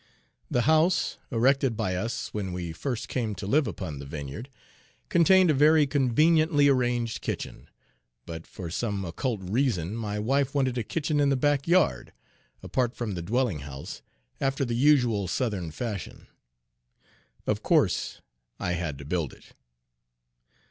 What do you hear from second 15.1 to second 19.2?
Southern fashion. Of course I had to